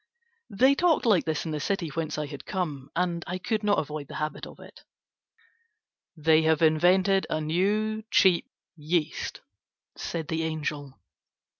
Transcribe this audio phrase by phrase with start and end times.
[0.49, 3.77] (They talked like this in the city whence I had come and I could not
[3.77, 4.83] avoid the habit of it.)
[6.17, 9.41] "They have invented a new cheap yeast,"
[9.95, 10.99] said the angel.